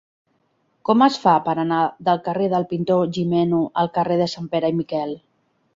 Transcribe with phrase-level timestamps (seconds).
[0.89, 4.79] Com es fa per anar del carrer del Pintor Gimeno al carrer de Sanpere i
[4.81, 5.19] Miquel?